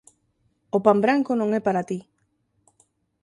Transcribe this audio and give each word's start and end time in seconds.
O 0.77 0.79
pan 0.85 0.97
branco 1.03 1.31
non 1.35 1.49
é 1.57 1.61
para 1.67 1.85
ti 1.89 1.99